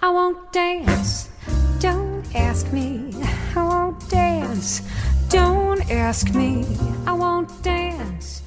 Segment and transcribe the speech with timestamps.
[0.00, 1.28] I won't dance.
[1.80, 3.10] Don't ask me.
[3.56, 4.80] I won't dance.
[5.28, 6.64] Don't ask me.
[7.04, 8.44] I won't dance.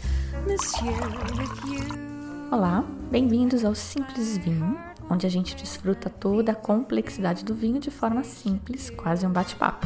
[0.48, 0.94] Monsieur
[1.38, 2.48] with you.
[2.50, 4.78] Olá, bem-vindos ao Simples Vinho,
[5.10, 9.86] onde a gente desfruta toda a complexidade do vinho de forma simples, quase um bate-papo.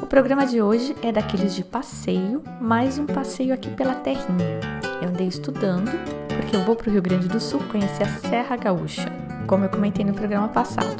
[0.00, 4.60] O programa de hoje é daqueles de passeio, mais um passeio aqui pela terrinha.
[5.02, 5.90] Eu andei estudando,
[6.36, 9.10] porque eu vou para o Rio Grande do Sul conhecer a Serra Gaúcha,
[9.46, 10.96] como eu comentei no programa passado,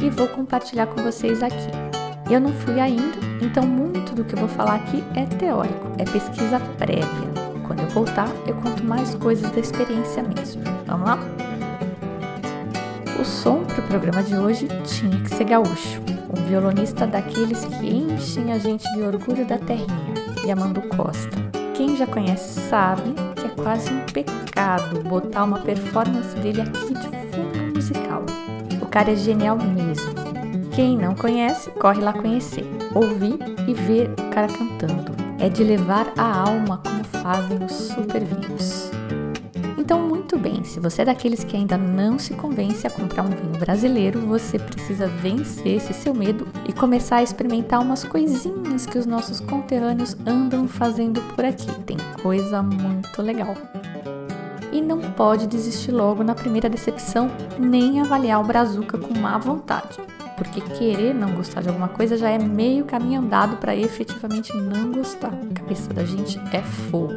[0.00, 1.70] e vou compartilhar com vocês aqui.
[2.30, 6.04] Eu não fui ainda, então muito do que eu vou falar aqui é teórico, é
[6.04, 7.28] pesquisa prévia.
[7.66, 10.62] Quando eu voltar, eu conto mais coisas da experiência mesmo.
[10.86, 11.18] Vamos lá?
[13.20, 16.00] O som para o programa de hoje tinha que ser gaúcho
[16.30, 20.14] um violonista daqueles que enchem a gente de orgulho da terrinha,
[20.46, 21.36] Yamandu Costa.
[21.74, 27.08] Quem já conhece sabe que é quase um pecado botar uma performance dele aqui de
[27.32, 28.24] fundo musical.
[28.80, 30.12] O cara é genial mesmo.
[30.74, 35.12] Quem não conhece, corre lá conhecer, ouvir e ver o cara cantando.
[35.38, 38.90] É de levar a alma como fazem os super vinhos.
[39.76, 43.30] Então, muito bem, se você é daqueles que ainda não se convence a comprar um
[43.30, 48.98] vinho brasileiro, você precisa vencer esse seu medo e começar a experimentar umas coisinhas que
[48.98, 51.72] os nossos conterrâneos andam fazendo por aqui.
[51.84, 53.56] Tem coisa muito legal.
[54.78, 59.98] E não pode desistir logo na primeira decepção, nem avaliar o Brazuca com má vontade,
[60.36, 64.92] porque querer não gostar de alguma coisa já é meio caminho andado para efetivamente não
[64.92, 65.32] gostar.
[65.32, 67.14] A cabeça da gente é fogo.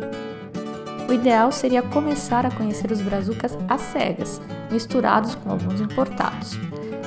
[1.07, 6.57] O ideal seria começar a conhecer os brazucas às cegas, misturados com alguns importados.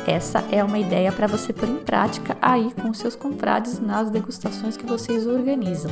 [0.06, 4.76] Essa é uma ideia para você pôr em prática aí com seus confrades nas degustações
[4.76, 5.90] que vocês organizam.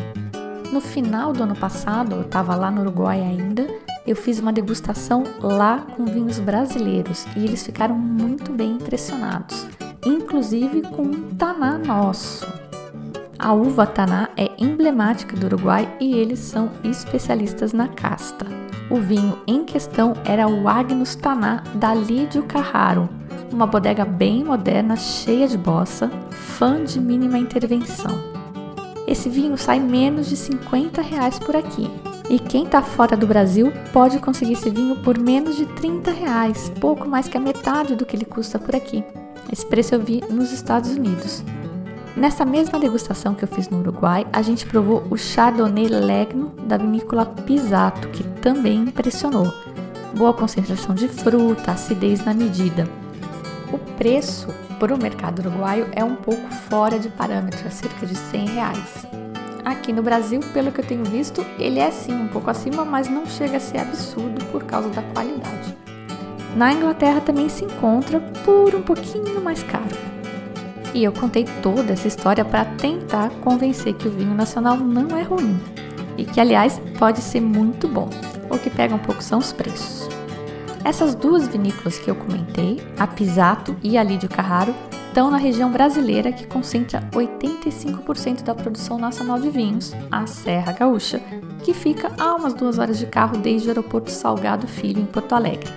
[0.73, 3.67] No final do ano passado, eu estava lá no Uruguai ainda,
[4.06, 9.67] eu fiz uma degustação lá com vinhos brasileiros e eles ficaram muito bem impressionados,
[10.05, 12.46] inclusive com um taná nosso.
[13.39, 18.46] A uva Taná é emblemática do Uruguai e eles são especialistas na casta.
[18.89, 23.08] O vinho em questão era o Agnus Taná da Lídio Carraro,
[23.52, 28.17] uma bodega bem moderna, cheia de bossa, fã de mínima intervenção.
[29.07, 31.91] Esse vinho sai menos de 50 reais por aqui.
[32.31, 36.73] E quem está fora do Brasil pode conseguir esse vinho por menos de 30 reais,
[36.81, 39.05] pouco mais que a metade do que ele custa por aqui.
[39.53, 41.43] Esse preço eu vi nos Estados Unidos.
[42.17, 46.77] Nessa mesma degustação que eu fiz no Uruguai, a gente provou o Chardonnay Legno da
[46.77, 49.53] vinícola Pisato, que também impressionou.
[50.15, 52.87] Boa concentração de fruta, acidez na medida.
[53.73, 58.15] O preço para o mercado uruguaio é um pouco fora de parâmetro, é cerca de
[58.15, 59.07] 100 reais.
[59.64, 63.08] Aqui no Brasil, pelo que eu tenho visto, ele é sim um pouco acima, mas
[63.08, 65.77] não chega a ser absurdo por causa da qualidade.
[66.56, 69.96] Na Inglaterra também se encontra por um pouquinho mais caro.
[70.92, 75.23] E eu contei toda essa história para tentar convencer que o vinho nacional não é
[75.23, 75.58] ruim
[76.18, 78.11] e que, aliás, pode ser muito bom.
[78.50, 80.08] O que pega um pouco são os preços.
[80.84, 84.74] Essas duas vinícolas que eu comentei, a Pisato e a Lídio Carraro,
[85.06, 87.02] estão na região brasileira que concentra
[87.85, 91.20] 85% da produção nacional de vinhos, a Serra Gaúcha,
[91.63, 95.35] que fica a umas duas horas de carro desde o aeroporto Salgado Filho, em Porto
[95.35, 95.70] Alegre.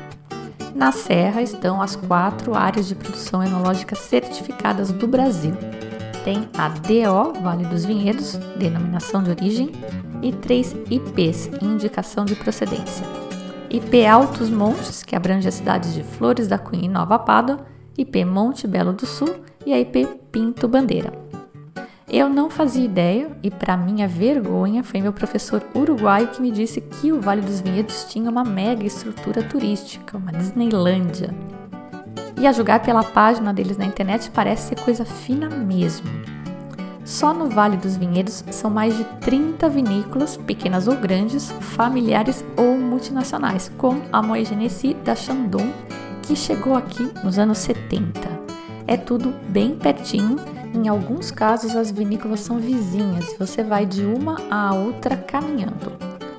[0.74, 5.54] Na Serra estão as quatro áreas de produção enológica certificadas do Brasil.
[6.24, 9.72] Tem a DO, Vale dos Vinhedos, denominação de origem,
[10.22, 13.06] e três IPs, indicação de procedência.
[13.70, 17.66] IP Altos Montes, que abrange as cidades de Flores da Cunha e Nova Pádua,
[17.98, 21.14] IP Monte Belo do Sul e a IP Pinto Bandeira.
[22.08, 26.80] Eu não fazia ideia e, para minha vergonha, foi meu professor uruguaio que me disse
[26.80, 31.34] que o Vale dos Vinhedos tinha uma mega estrutura turística, uma Disneylândia.
[32.40, 36.08] E a julgar pela página deles na internet parece ser coisa fina mesmo.
[37.04, 42.78] Só no Vale dos Vinhedos são mais de 30 vinícolas, pequenas ou grandes, familiares ou
[42.78, 45.72] multinacionais, como a Moët Genesy da Chandon,
[46.22, 48.20] que chegou aqui nos anos 70.
[48.88, 50.38] É tudo bem pertinho
[50.76, 55.92] em alguns casos, as vinícolas são vizinhas e você vai de uma à outra caminhando.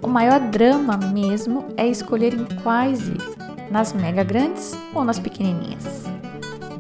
[0.03, 3.21] O maior drama mesmo é escolher em quais ir,
[3.71, 6.05] nas mega grandes ou nas pequenininhas.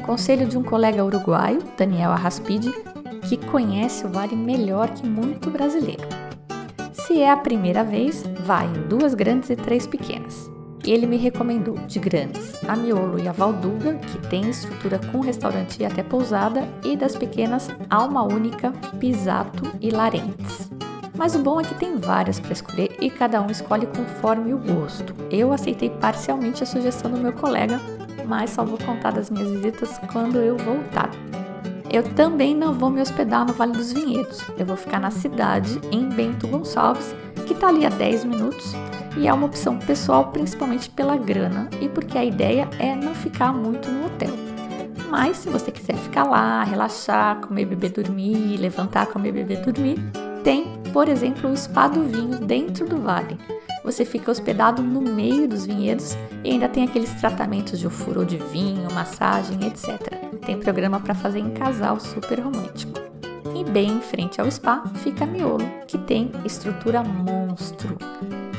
[0.04, 2.72] Conselho de um colega uruguaio, Daniel Arraspide,
[3.22, 6.06] que conhece o vale melhor que muito brasileiro.
[6.92, 10.55] Se é a primeira vez, vai em duas grandes e três pequenas
[10.86, 15.20] e ele me recomendou de grandes a Miolo e a Valduga, que tem estrutura com
[15.20, 20.70] restaurante e até pousada, e das pequenas Alma Única, Pisato e Larentes.
[21.16, 24.58] Mas o bom é que tem várias para escolher e cada um escolhe conforme o
[24.58, 25.14] gosto.
[25.30, 27.80] Eu aceitei parcialmente a sugestão do meu colega,
[28.26, 31.10] mas só vou contar das minhas visitas quando eu voltar.
[31.90, 34.42] Eu também não vou me hospedar no Vale dos Vinhedos.
[34.58, 37.14] Eu vou ficar na cidade, em Bento Gonçalves,
[37.46, 38.74] que está ali a 10 minutos,
[39.16, 43.52] e é uma opção pessoal principalmente pela grana e porque a ideia é não ficar
[43.52, 44.30] muito no hotel.
[45.08, 49.98] Mas se você quiser ficar lá, relaxar, comer, beber, dormir, levantar, comer, beber, dormir,
[50.42, 53.38] tem, por exemplo, o Spa do Vinho dentro do vale.
[53.84, 58.36] Você fica hospedado no meio dos vinhedos e ainda tem aqueles tratamentos de furo de
[58.36, 60.12] vinho, massagem, etc.
[60.44, 62.98] Tem programa para fazer em casal super romântico.
[63.54, 67.96] E bem em frente ao spa fica Miolo, que tem estrutura monstro.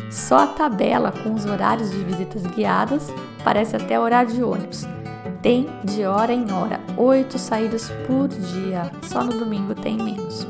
[0.09, 3.11] Só a tabela com os horários de visitas guiadas
[3.43, 4.85] parece até horário de ônibus.
[5.41, 8.91] Tem de hora em hora, oito saídas por dia.
[9.03, 10.47] Só no domingo tem menos.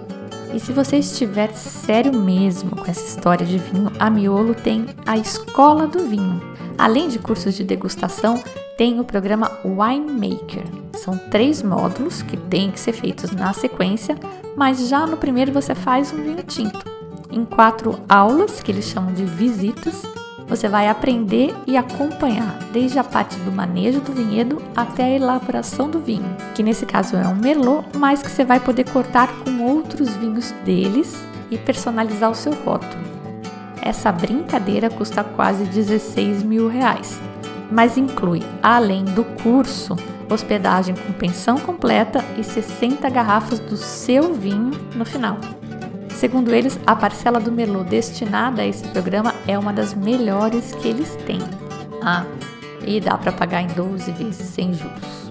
[0.54, 5.18] E se você estiver sério mesmo com essa história de vinho, a Miolo tem a
[5.18, 6.42] Escola do Vinho.
[6.78, 8.42] Além de cursos de degustação,
[8.78, 10.64] tem o programa Winemaker.
[10.94, 14.18] São três módulos que têm que ser feitos na sequência,
[14.56, 16.97] mas já no primeiro você faz um vinho tinto.
[17.32, 20.04] Em quatro aulas, que eles chamam de visitas,
[20.48, 25.90] você vai aprender e acompanhar desde a parte do manejo do vinhedo até a elaboração
[25.90, 29.62] do vinho, que nesse caso é um merlot, mas que você vai poder cortar com
[29.62, 31.22] outros vinhos deles
[31.52, 33.04] e personalizar o seu rótulo.
[33.82, 37.20] Essa brincadeira custa quase 16 mil reais,
[37.70, 39.98] mas inclui, além do curso,
[40.30, 45.38] hospedagem com pensão completa e 60 garrafas do seu vinho no final.
[46.18, 50.88] Segundo eles, a parcela do Merlot destinada a esse programa é uma das melhores que
[50.88, 51.38] eles têm.
[52.02, 52.26] Ah,
[52.84, 55.30] e dá para pagar em 12 vezes sem juros.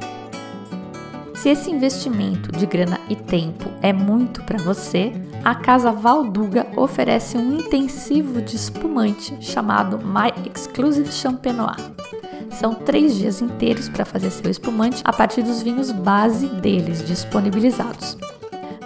[1.35, 5.12] Se esse investimento de grana e tempo é muito para você,
[5.43, 11.91] a Casa Valduga oferece um intensivo de espumante chamado My Exclusive Champenois.
[12.49, 18.17] São três dias inteiros para fazer seu espumante a partir dos vinhos base deles disponibilizados.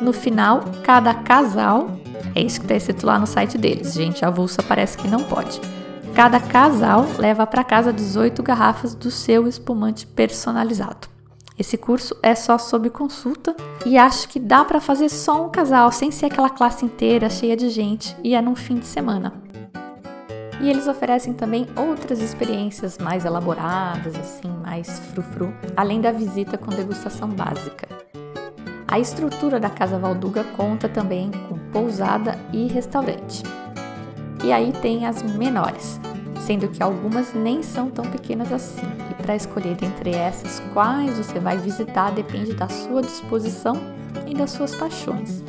[0.00, 1.91] No final, cada casal,
[2.35, 5.61] é isso que está escrito lá no site deles, gente, avulsa parece que não pode.
[6.14, 11.08] Cada casal leva para casa 18 garrafas do seu espumante personalizado.
[11.58, 13.55] Esse curso é só sob consulta
[13.85, 17.55] e acho que dá para fazer só um casal, sem ser aquela classe inteira cheia
[17.55, 19.35] de gente, e é num fim de semana.
[20.62, 26.70] E eles oferecem também outras experiências mais elaboradas, assim, mais frufru, além da visita com
[26.70, 27.88] degustação básica.
[28.90, 33.44] A estrutura da Casa Valduga conta também com pousada e restaurante.
[34.42, 36.00] E aí tem as menores,
[36.44, 38.88] sendo que algumas nem são tão pequenas assim.
[39.08, 43.76] E para escolher entre essas quais você vai visitar depende da sua disposição
[44.26, 45.44] e das suas paixões.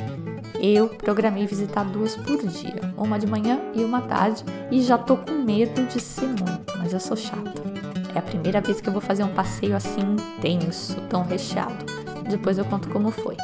[0.60, 5.16] Eu programei visitar duas por dia, uma de manhã e uma tarde, e já tô
[5.16, 7.60] com medo de ser muito, mas eu sou chata.
[8.14, 10.02] É a primeira vez que eu vou fazer um passeio assim
[10.38, 11.91] intenso, tão recheado.
[12.32, 13.36] Depois eu conto como foi.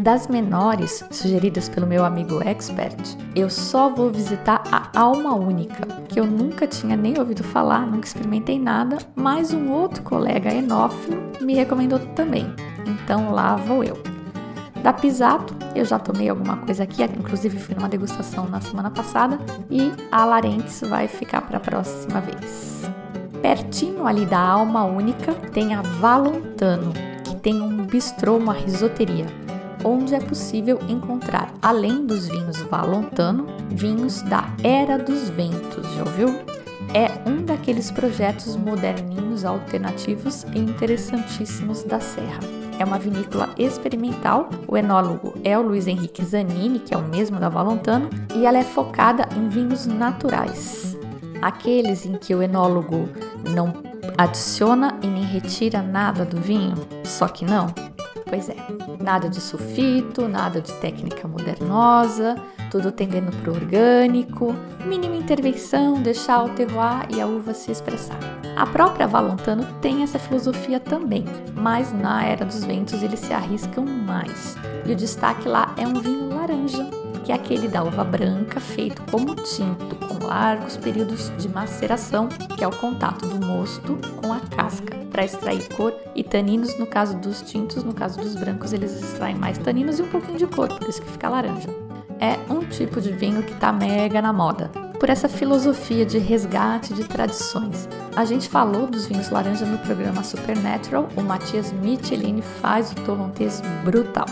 [0.00, 6.18] Das menores, sugeridas pelo meu amigo expert, eu só vou visitar a Alma Única, que
[6.18, 11.54] eu nunca tinha nem ouvido falar, nunca experimentei nada, mas um outro colega enófilo me
[11.54, 12.46] recomendou também.
[12.86, 14.00] Então lá vou eu.
[14.82, 19.38] Da Pisato, eu já tomei alguma coisa aqui, inclusive fui numa degustação na semana passada,
[19.68, 22.82] e a Larentes vai ficar para a próxima vez.
[23.42, 26.92] Pertinho ali da Alma Única tem a Valontano,
[27.42, 29.26] tem um bistrô, uma risoteria,
[29.84, 36.28] onde é possível encontrar, além dos vinhos Valontano, vinhos da Era dos Ventos, já ouviu?
[36.94, 42.40] É um daqueles projetos moderninhos, alternativos e interessantíssimos da Serra.
[42.78, 47.38] É uma vinícola experimental, o enólogo é o Luiz Henrique Zanini, que é o mesmo
[47.38, 50.96] da Valontano, e ela é focada em vinhos naturais.
[51.42, 53.08] Aqueles em que o enólogo
[53.52, 53.74] não
[54.16, 56.76] adiciona e nem retira nada do vinho?
[57.04, 57.66] Só que não?
[58.28, 58.56] Pois é,
[59.02, 62.36] nada de sulfito, nada de técnica modernosa,
[62.70, 64.54] tudo tendendo para o orgânico,
[64.86, 68.18] mínima intervenção, deixar o terroir e a uva se expressar.
[68.56, 73.84] A própria Valontano tem essa filosofia também, mas na Era dos Ventos eles se arriscam
[73.84, 74.56] mais.
[74.86, 76.88] E o destaque lá é um vinho laranja,
[77.24, 82.62] que é aquele da uva branca feito como tinto, com largos períodos de maceração, que
[82.62, 86.78] é o contato do mosto com a casca, para extrair cor e taninos.
[86.78, 90.38] No caso dos tintos, no caso dos brancos, eles extraem mais taninos e um pouquinho
[90.38, 91.68] de cor, por isso que fica laranja.
[92.18, 94.68] É um tipo de vinho que está mega na moda,
[95.00, 97.88] por essa filosofia de resgate de tradições.
[98.14, 103.60] A gente falou dos vinhos laranja no programa Supernatural, o Matias Michelini faz o torrontés
[103.84, 104.26] brutal.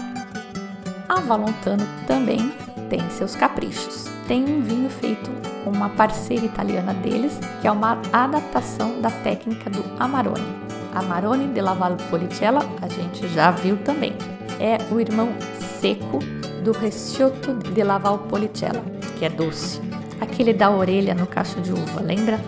[1.08, 2.52] A Valontano também
[2.90, 4.06] tem seus caprichos.
[4.26, 5.30] Tem um vinho feito
[5.64, 10.54] com uma parceira italiana deles, que é uma adaptação da técnica do Amarone.
[10.92, 14.12] Amarone de Laval Policella, a gente já viu também.
[14.58, 15.32] É o irmão
[15.80, 16.18] seco
[16.62, 18.82] do Recioto de Laval Policella,
[19.18, 19.80] que é doce.
[20.20, 22.38] Aquele da orelha no cacho de uva, lembra?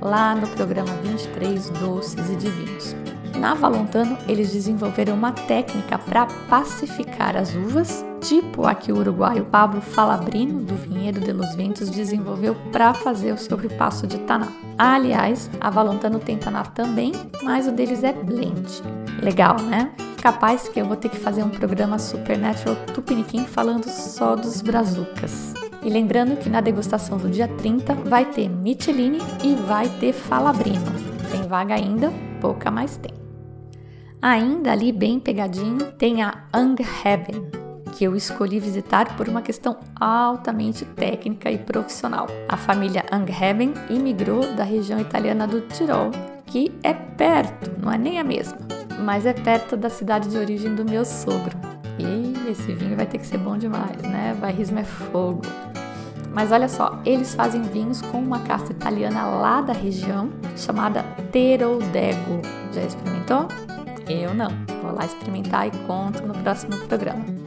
[0.00, 2.96] Lá no programa 23 Doces e Divinos.
[3.38, 9.44] Na Valontano, eles desenvolveram uma técnica para pacificar as uvas, tipo a que o uruguaio
[9.44, 14.48] Pablo Falabrino, do Vinhedo de los Ventos, desenvolveu para fazer o seu ripasso de taná.
[14.78, 17.12] Aliás, a Valontano tem taná também,
[17.42, 18.82] mas o deles é blend.
[19.20, 19.92] Legal, né?
[20.22, 25.52] Capaz que eu vou ter que fazer um programa Supernatural Tupiniquim falando só dos brazucas.
[25.82, 30.92] E lembrando que na degustação do dia 30 vai ter Michelini e vai ter Falabrino.
[31.30, 33.12] Tem vaga ainda, pouca mais tem.
[34.20, 37.61] Ainda ali bem pegadinho tem a Angheaven,
[37.92, 42.26] que eu escolhi visitar por uma questão altamente técnica e profissional.
[42.48, 46.10] A família Angheaven imigrou da região italiana do Tirol,
[46.46, 48.58] que é perto, não é nem a mesma,
[49.04, 51.56] mas é perto da cidade de origem do meu sogro.
[51.98, 54.36] E esse vinho vai ter que ser bom demais, né?
[54.40, 55.42] Bairrismo é fogo.
[56.32, 62.40] Mas olha só, eles fazem vinhos com uma casta italiana lá da região chamada Terodego.
[62.72, 63.46] Já experimentou?
[64.08, 64.48] Eu não.
[64.82, 67.41] Vou lá experimentar e conto no próximo programa.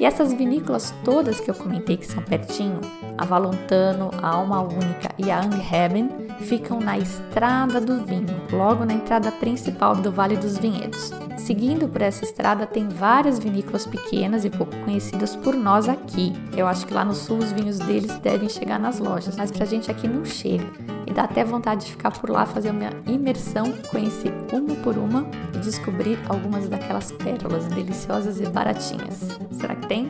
[0.00, 2.80] E essas vinícolas todas que eu comentei que são pertinho,
[3.18, 6.08] a Valontano, a Alma Única e a Angheben,
[6.40, 11.12] ficam na Estrada do Vinho, logo na entrada principal do Vale dos Vinhedos.
[11.36, 16.32] Seguindo por essa estrada tem várias vinícolas pequenas e pouco conhecidas por nós aqui.
[16.56, 19.66] Eu acho que lá no sul os vinhos deles devem chegar nas lojas, mas pra
[19.66, 20.64] gente aqui não chega.
[21.10, 25.26] E dá até vontade de ficar por lá, fazer uma imersão, conhecer uma por uma
[25.52, 29.36] e descobrir algumas daquelas pérolas deliciosas e baratinhas.
[29.50, 30.08] Será que tem?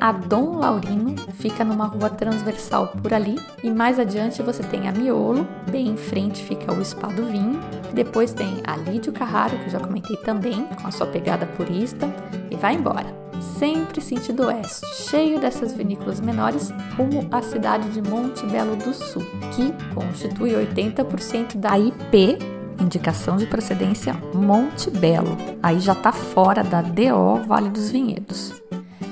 [0.00, 4.92] A Dom Laurino fica numa rua transversal por ali e mais adiante você tem a
[4.92, 7.60] Miolo, bem em frente fica o Spa do Vinho,
[7.92, 12.08] depois tem a Lídio Carraro, que eu já comentei também, com a sua pegada purista,
[12.50, 13.27] e vai embora.
[13.40, 19.24] Sempre sentido oeste, cheio dessas vinícolas menores, rumo à cidade de Monte Belo do Sul,
[19.54, 22.38] que constitui 80% da IP
[22.80, 25.36] indicação de procedência Monte Belo.
[25.62, 28.62] Aí já está fora da DO Vale dos Vinhedos.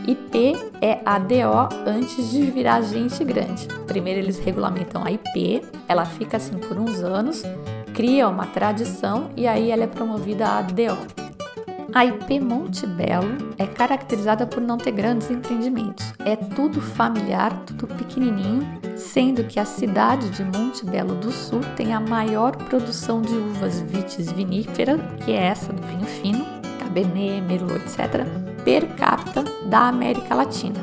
[0.06, 3.66] IP é a DO antes de virar gente grande.
[3.86, 7.42] Primeiro eles regulamentam a IP, ela fica assim por uns anos,
[7.92, 11.25] cria uma tradição e aí ela é promovida a DO.
[11.96, 16.12] A IP Monte Belo é caracterizada por não ter grandes empreendimentos.
[16.26, 21.94] É tudo familiar, tudo pequenininho, sendo que a cidade de Monte Belo do Sul tem
[21.94, 26.44] a maior produção de uvas vitis vinífera, que é essa do vinho fino,
[26.78, 28.26] Cabernet, Merlot, etc
[28.62, 30.80] per capita da América Latina.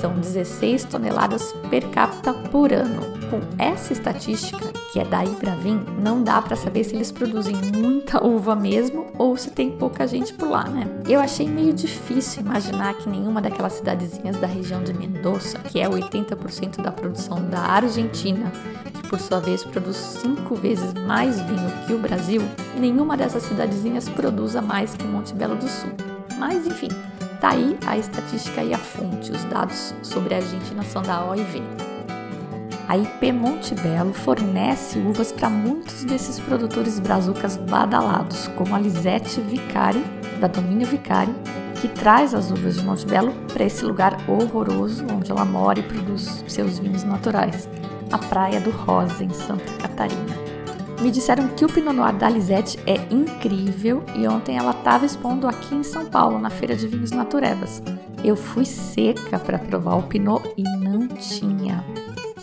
[0.00, 3.17] São 16 toneladas per capita por ano.
[3.30, 8.24] Com essa estatística, que é da Ibravin, não dá para saber se eles produzem muita
[8.24, 10.86] uva mesmo ou se tem pouca gente por lá, né?
[11.06, 15.88] Eu achei meio difícil imaginar que nenhuma daquelas cidadezinhas da região de Mendoza, que é
[15.88, 18.50] 80% da produção da Argentina,
[18.94, 22.40] que por sua vez produz cinco vezes mais vinho que o Brasil,
[22.78, 25.90] nenhuma dessas cidadezinhas produza mais que Monte Belo do Sul.
[26.38, 26.88] Mas enfim,
[27.40, 31.62] Tá aí a estatística e a fonte, os dados sobre a Argentina são da OIV.
[32.88, 39.42] A IP Monte Belo fornece uvas para muitos desses produtores brazucas badalados, como a Lisete
[39.42, 40.02] Vicari,
[40.40, 41.34] da Domínio Vicari,
[41.82, 45.82] que traz as uvas de Monte Belo para esse lugar horroroso onde ela mora e
[45.82, 47.68] produz seus vinhos naturais,
[48.10, 50.34] a Praia do Rosa, em Santa Catarina.
[51.02, 55.46] Me disseram que o Pinot Noir da Lisette é incrível e ontem ela estava expondo
[55.46, 57.82] aqui em São Paulo, na Feira de Vinhos Naturebas.
[58.24, 61.84] Eu fui seca para provar o Pinot e não tinha.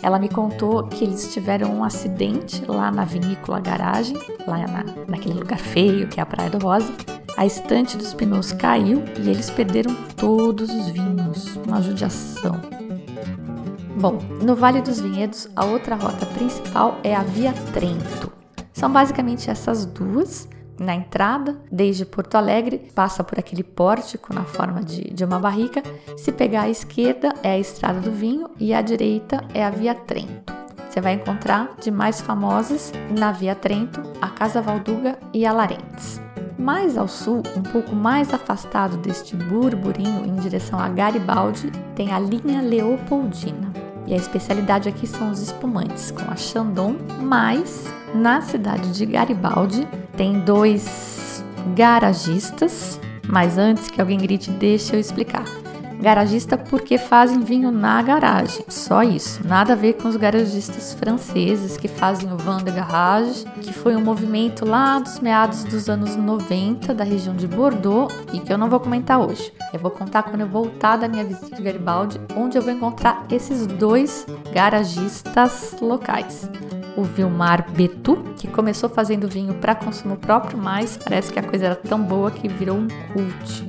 [0.02, 5.38] Ela me contou que eles tiveram um acidente lá na vinícola garagem, lá na, naquele
[5.38, 6.92] lugar feio que é a Praia do Rosa.
[7.36, 11.56] A estante dos pneus caiu e eles perderam todos os vinhos.
[11.66, 12.60] Uma judiação.
[13.98, 18.30] Bom, no Vale dos Vinhedos, a outra rota principal é a Via Trento.
[18.72, 20.48] São basicamente essas duas.
[20.78, 25.82] Na entrada, desde Porto Alegre, passa por aquele pórtico na forma de, de uma barrica.
[26.16, 29.94] Se pegar à esquerda é a Estrada do Vinho e à direita é a Via
[29.94, 30.54] Trento.
[30.88, 36.20] Você vai encontrar de mais famosas na Via Trento, a Casa Valduga e a Larentes.
[36.58, 42.18] Mais ao sul, um pouco mais afastado deste burburinho em direção a Garibaldi, tem a
[42.18, 43.72] linha Leopoldina.
[44.06, 49.86] E a especialidade aqui são os espumantes, com a Chandon, mas na cidade de Garibaldi
[50.16, 51.44] tem dois
[51.74, 55.44] garagistas, mas antes que alguém grite, deixa eu explicar.
[56.00, 59.40] Garagista porque fazem vinho na garagem, só isso.
[59.46, 63.96] Nada a ver com os garagistas franceses que fazem o vin de garage, que foi
[63.96, 68.58] um movimento lá dos meados dos anos 90 da região de Bordeaux e que eu
[68.58, 69.50] não vou comentar hoje.
[69.72, 73.24] Eu vou contar quando eu voltar da minha visita de Garibaldi, onde eu vou encontrar
[73.30, 76.48] esses dois garagistas locais
[76.96, 81.66] o Vilmar Betu, que começou fazendo vinho para consumo próprio, mas parece que a coisa
[81.66, 83.66] era tão boa que virou um cult.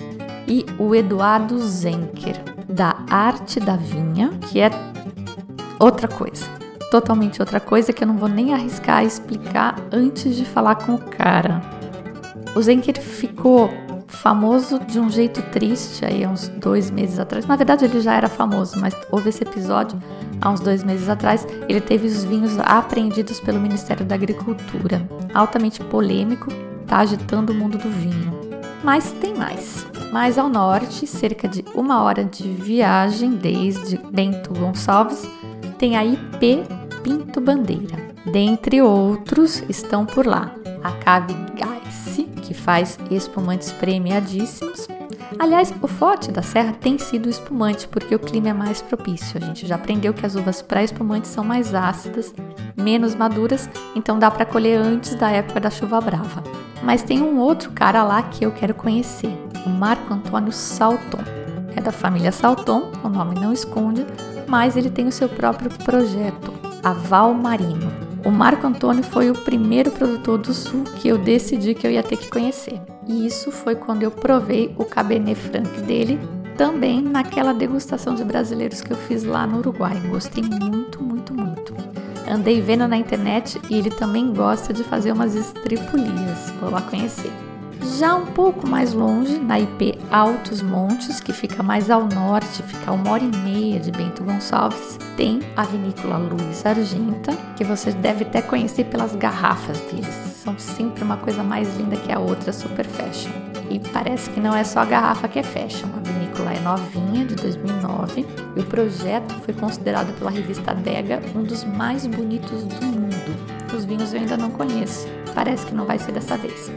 [0.47, 4.69] E o Eduardo Zenker, da Arte da Vinha, que é
[5.79, 6.45] outra coisa.
[6.89, 10.97] Totalmente outra coisa que eu não vou nem arriscar explicar antes de falar com o
[10.97, 11.61] cara.
[12.55, 13.69] O Zenker ficou
[14.21, 17.45] famoso de um jeito triste aí há uns dois meses atrás.
[17.45, 20.01] Na verdade, ele já era famoso, mas houve esse episódio
[20.41, 21.47] há uns dois meses atrás.
[21.67, 25.07] Ele teve os vinhos apreendidos pelo Ministério da Agricultura.
[25.33, 26.51] Altamente polêmico,
[26.85, 28.37] tá agitando o mundo do vinho.
[28.83, 29.85] Mas tem mais.
[30.11, 35.29] Mais ao norte, cerca de uma hora de viagem desde Bento Gonçalves,
[35.77, 36.63] tem a IP
[37.03, 38.07] Pinto Bandeira.
[38.25, 40.51] Dentre outros estão por lá
[40.83, 41.33] a Cave
[42.67, 44.89] faz espumantes premiadíssimos.
[45.39, 49.41] Aliás, o forte da serra tem sido o espumante, porque o clima é mais propício.
[49.41, 52.35] A gente já aprendeu que as uvas pré-espumantes são mais ácidas,
[52.75, 56.43] menos maduras, então dá para colher antes da época da chuva brava.
[56.83, 59.31] Mas tem um outro cara lá que eu quero conhecer,
[59.65, 61.23] o Marco Antônio Salton.
[61.73, 64.05] É da família Salton, o nome não esconde,
[64.45, 66.51] mas ele tem o seu próprio projeto,
[66.83, 68.06] a Val Marino.
[68.27, 72.03] O Marco Antônio foi o primeiro produtor do Sul que eu decidi que eu ia
[72.03, 72.77] ter que conhecer.
[73.07, 76.19] E isso foi quando eu provei o Cabernet Franc dele,
[76.57, 79.97] também naquela degustação de brasileiros que eu fiz lá no Uruguai.
[80.09, 81.73] Gostei muito, muito, muito.
[82.29, 86.51] Andei vendo na internet e ele também gosta de fazer umas estripulias.
[86.59, 87.31] Vou lá conhecer.
[87.95, 92.91] Já um pouco mais longe, na IP Altos Montes, que fica mais ao norte, fica
[92.91, 98.23] uma hora e meia de Bento Gonçalves, tem a vinícola Luiz Argenta, que você deve
[98.23, 100.13] até conhecer pelas garrafas deles.
[100.35, 103.31] São sempre uma coisa mais linda que a outra, super fashion.
[103.69, 105.87] E parece que não é só a garrafa que é fashion.
[105.97, 111.43] A vinícola é novinha, de 2009, e o projeto foi considerado pela revista Dega um
[111.43, 113.73] dos mais bonitos do mundo.
[113.73, 115.07] Os vinhos eu ainda não conheço.
[115.33, 116.71] Parece que não vai ser dessa vez.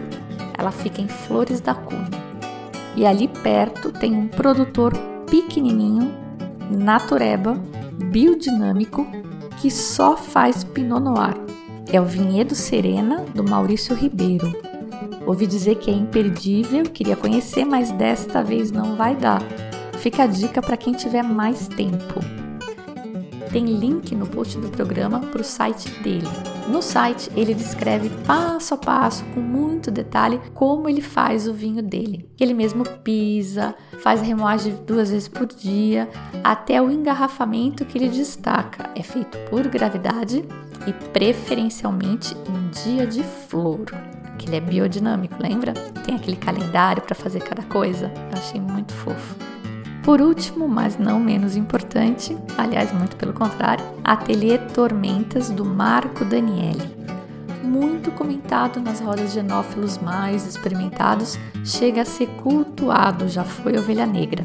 [0.60, 2.10] Ela fica em Flores da Cunha.
[2.94, 4.92] E ali perto tem um produtor
[5.30, 6.12] pequenininho,
[6.70, 7.54] natureba,
[8.10, 9.06] biodinâmico,
[9.58, 11.34] que só faz Pinot Noir.
[11.90, 14.54] É o Vinhedo Serena, do Maurício Ribeiro.
[15.26, 19.42] Ouvi dizer que é imperdível, queria conhecer, mas desta vez não vai dar.
[19.98, 22.39] Fica a dica para quem tiver mais tempo
[23.52, 26.28] tem link no post do programa para o site dele.
[26.68, 31.82] No site, ele descreve passo a passo, com muito detalhe, como ele faz o vinho
[31.82, 32.28] dele.
[32.38, 36.08] Ele mesmo pisa, faz remoagem duas vezes por dia,
[36.44, 40.44] até o engarrafamento que ele destaca é feito por gravidade
[40.86, 43.84] e preferencialmente em dia de flor
[44.40, 45.74] que ele é biodinâmico, lembra?
[45.74, 48.10] Tem aquele calendário para fazer cada coisa.
[48.32, 49.49] Eu achei muito fofo.
[50.02, 56.82] Por último, mas não menos importante, aliás, muito pelo contrário, Ateliê Tormentas do Marco Daniele.
[57.62, 64.06] Muito comentado nas rodas de enófilos mais experimentados, chega a ser cultuado, já foi Ovelha
[64.06, 64.44] Negra.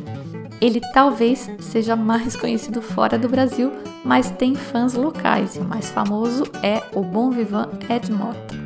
[0.62, 3.72] Ele talvez seja mais conhecido fora do Brasil,
[4.04, 8.65] mas tem fãs locais e o mais famoso é o Bom Vivant Ed Mota.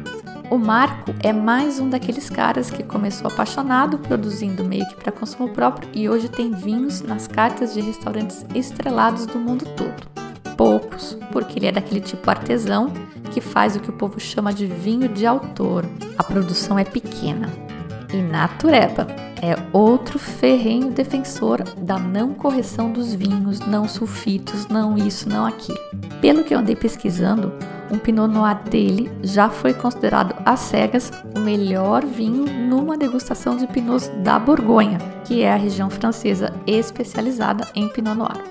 [0.49, 5.49] O Marco é mais um daqueles caras que começou apaixonado produzindo meio que para consumo
[5.49, 10.55] próprio e hoje tem vinhos nas cartas de restaurantes estrelados do mundo todo.
[10.57, 12.91] Poucos, porque ele é daquele tipo artesão
[13.31, 15.85] que faz o que o povo chama de vinho de autor.
[16.17, 17.47] A produção é pequena.
[18.11, 19.05] E Natureba
[19.41, 25.79] é outro ferrenho defensor da não correção dos vinhos, não sulfitos, não isso, não aquilo.
[26.21, 27.53] Pelo que eu andei pesquisando,
[27.91, 33.65] um Pinot Noir dele já foi considerado às cegas o melhor vinho numa degustação de
[33.67, 38.43] Pinots da Borgonha, que é a região francesa especializada em Pinot Noir.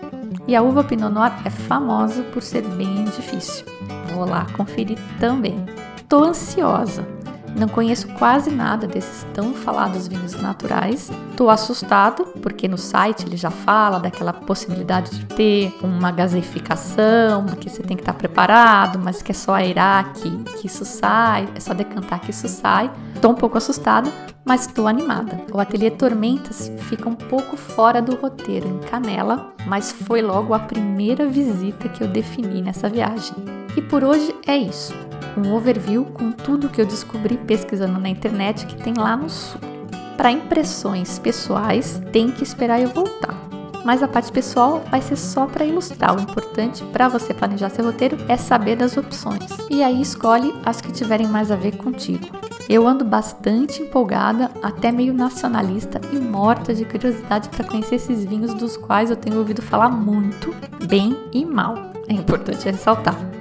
[0.47, 3.67] E a uva Pinot Noir é famosa por ser bem difícil.
[4.15, 5.65] Vou lá conferir também.
[6.09, 7.07] Tô ansiosa
[7.57, 11.11] não conheço quase nada desses tão falados vinhos naturais.
[11.37, 17.69] Tô assustado, porque no site ele já fala daquela possibilidade de ter uma gaseificação, que
[17.69, 21.61] você tem que estar preparado, mas que é só aerar que, que isso sai, é
[21.61, 22.91] só decantar que isso sai.
[23.21, 24.11] Tô um pouco assustada,
[24.45, 25.41] mas estou animada.
[25.53, 30.59] O Ateliê Tormentas fica um pouco fora do roteiro, em Canela, mas foi logo a
[30.59, 33.35] primeira visita que eu defini nessa viagem.
[33.77, 34.95] E por hoje é isso
[35.39, 39.61] um overview com tudo que eu descobri pesquisando na internet que tem lá no sul.
[40.17, 43.37] Para impressões pessoais, tem que esperar eu voltar.
[43.85, 46.17] Mas a parte pessoal vai ser só para ilustrar.
[46.17, 49.47] O importante para você planejar seu roteiro é saber das opções.
[49.71, 52.27] E aí escolhe as que tiverem mais a ver contigo.
[52.69, 58.53] Eu ando bastante empolgada, até meio nacionalista e morta de curiosidade para conhecer esses vinhos
[58.53, 60.55] dos quais eu tenho ouvido falar muito,
[60.87, 61.93] bem e mal.
[62.09, 63.38] É importante ressaltar.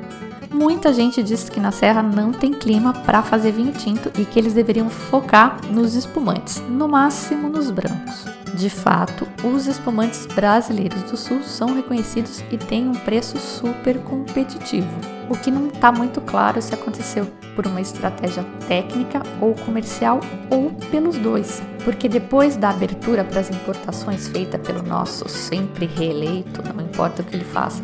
[0.52, 4.40] Muita gente diz que na Serra não tem clima para fazer vinho tinto e que
[4.40, 8.26] eles deveriam focar nos espumantes, no máximo nos brancos.
[8.54, 14.90] De fato, os espumantes brasileiros do Sul são reconhecidos e têm um preço super competitivo.
[15.30, 20.72] O que não está muito claro se aconteceu por uma estratégia técnica ou comercial ou
[20.90, 26.84] pelos dois, porque depois da abertura para as importações feita pelo nosso sempre reeleito, não
[26.84, 27.84] importa o que ele faça,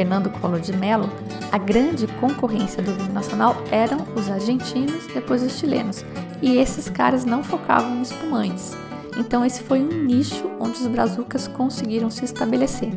[0.00, 1.10] Fernando Collor de Mello,
[1.52, 6.06] a grande concorrência do vinho nacional eram os argentinos, depois os chilenos,
[6.40, 8.74] e esses caras não focavam em espumantes.
[9.18, 12.88] Então esse foi um nicho onde os brazucas conseguiram se estabelecer.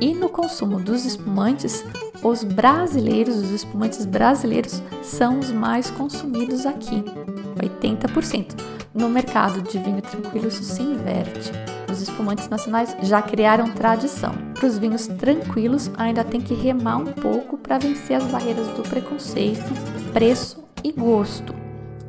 [0.00, 1.84] E no consumo dos espumantes,
[2.24, 7.04] os brasileiros, os espumantes brasileiros são os mais consumidos aqui,
[7.56, 8.56] 80%.
[8.92, 11.52] No mercado de vinho tranquilo isso se inverte
[11.90, 14.32] os espumantes nacionais já criaram tradição.
[14.54, 18.82] Para os vinhos tranquilos, ainda tem que remar um pouco para vencer as barreiras do
[18.82, 19.72] preconceito,
[20.12, 21.54] preço e gosto,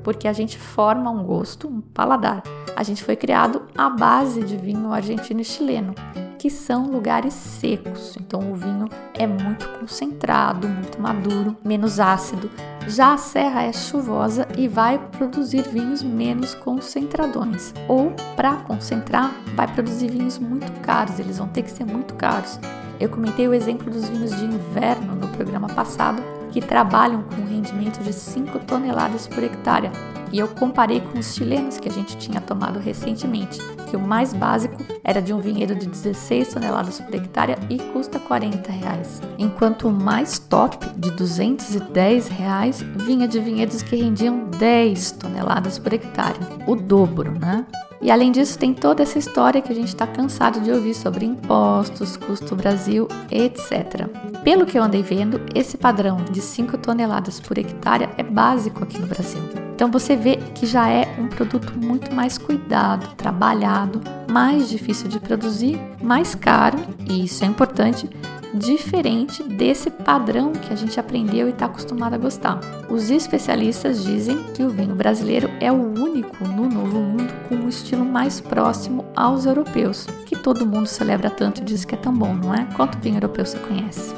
[0.04, 2.44] porque a gente forma um gosto, um paladar.
[2.76, 5.94] A gente foi criado à base de vinho argentino e chileno
[6.40, 8.16] que são lugares secos.
[8.20, 12.50] Então o vinho é muito concentrado, muito maduro, menos ácido.
[12.88, 17.74] Já a serra é chuvosa e vai produzir vinhos menos concentradões.
[17.88, 22.58] Ou para concentrar, vai produzir vinhos muito caros, eles vão ter que ser muito caros.
[23.00, 27.48] Eu comentei o exemplo dos vinhos de inverno no programa passado, que trabalham com um
[27.48, 29.92] rendimento de 5 toneladas por hectare.
[30.32, 34.34] E eu comparei com os chilenos que a gente tinha tomado recentemente, que o mais
[34.34, 39.88] básico era de um vinhedo de 16 toneladas por hectare e custa 40 reais, enquanto
[39.88, 46.40] o mais top, de 210 reais, vinha de vinhedos que rendiam 10 toneladas por hectare,
[46.68, 47.66] o dobro, né?
[48.02, 51.26] E além disso, tem toda essa história que a gente está cansado de ouvir sobre
[51.26, 54.08] impostos, custo Brasil, etc.
[54.44, 58.98] Pelo que eu andei vendo, esse padrão de 5 toneladas por hectare é básico aqui
[59.00, 59.69] no Brasil.
[59.80, 65.22] Então você vê que já é um produto muito mais cuidado, trabalhado, mais difícil de
[65.22, 66.78] produzir, mais caro,
[67.10, 68.10] e isso é importante,
[68.54, 72.60] diferente desse padrão que a gente aprendeu e está acostumado a gostar.
[72.90, 77.70] Os especialistas dizem que o vinho brasileiro é o único no Novo Mundo com um
[77.70, 82.14] estilo mais próximo aos europeus, que todo mundo celebra tanto e diz que é tão
[82.14, 82.68] bom, não é?
[82.76, 84.14] Quanto vinho europeu você conhece?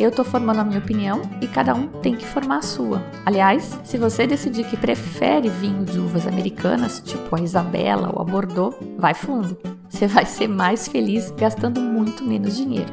[0.00, 3.02] Eu estou formando a minha opinião e cada um tem que formar a sua.
[3.26, 8.24] Aliás, se você decidir que prefere vinho de uvas americanas, tipo a Isabela ou a
[8.24, 9.58] Bordeaux, vai fundo.
[9.90, 12.90] Você vai ser mais feliz gastando muito menos dinheiro.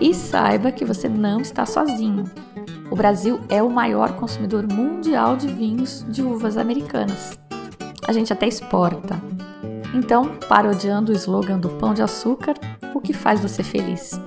[0.00, 2.24] E saiba que você não está sozinho.
[2.90, 7.38] O Brasil é o maior consumidor mundial de vinhos de uvas americanas.
[8.04, 9.16] A gente até exporta.
[9.94, 12.54] Então, parodiando o slogan do pão de açúcar,
[12.92, 14.20] o que faz você feliz?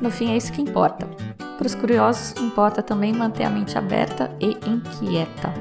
[0.00, 1.27] No fim, é isso que importa.
[1.58, 5.52] Para os curiosos, importa também manter a mente aberta e inquieta.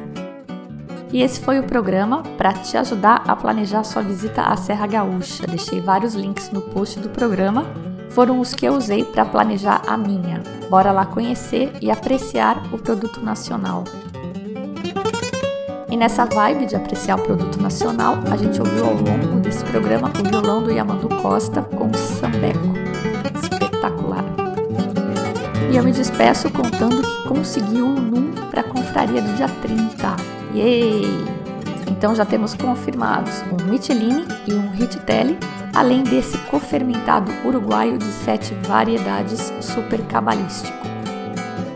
[1.12, 5.48] E esse foi o programa para te ajudar a planejar sua visita à Serra Gaúcha.
[5.48, 7.66] Deixei vários links no post do programa.
[8.12, 10.44] Foram os que eu usei para planejar a minha.
[10.70, 13.84] Bora lá conhecer e apreciar o produto nacional.
[15.90, 20.12] E nessa vibe de apreciar o produto nacional, a gente ouviu ao longo desse programa
[20.20, 22.67] o violão do Yamandu Costa com o Sambeco.
[25.78, 30.16] Eu me despeço contando que consegui um NUM para a confraria do dia 30.
[30.56, 31.06] Yay!
[31.88, 35.38] Então já temos confirmados um Michelin e um Rittelli,
[35.76, 40.88] além desse cofermentado uruguaio de sete variedades super cabalístico.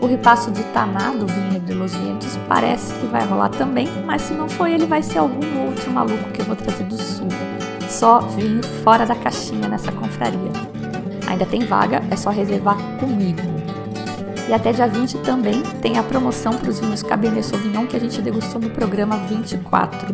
[0.00, 4.22] O ripasso de Taná do Vinho de Los Vientos parece que vai rolar também, mas
[4.22, 7.28] se não for ele, vai ser algum outro maluco que eu vou trazer do sul.
[7.88, 10.50] Só vinho fora da caixinha nessa confraria.
[11.28, 13.61] Ainda tem vaga, é só reservar comigo.
[14.52, 17.98] E até dia 20 também tem a promoção para os vinhos Cabernet Sauvignon que a
[17.98, 20.12] gente degustou no programa 24.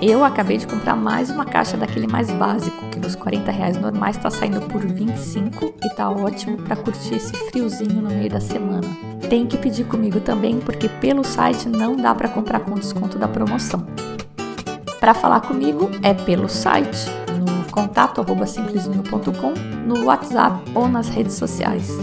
[0.00, 4.16] Eu acabei de comprar mais uma caixa daquele mais básico, que nos 40 reais normais
[4.16, 8.88] está saindo por 25 e tá ótimo para curtir esse friozinho no meio da semana.
[9.28, 13.28] Tem que pedir comigo também, porque pelo site não dá para comprar com desconto da
[13.28, 13.86] promoção.
[14.98, 17.04] Para falar comigo é pelo site,
[17.38, 19.52] no contato@simplesvinho.com,
[19.86, 21.98] no WhatsApp ou nas redes sociais.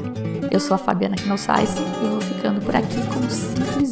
[0.52, 3.91] Eu sou a Fabiana Knossaisen e vou ficando por aqui com um simples.